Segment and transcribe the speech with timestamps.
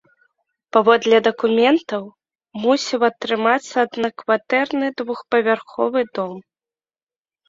[0.75, 2.03] Паводле дакументаў,
[2.63, 6.33] мусіў атрымацца аднакватэрны двухпавярховы дом.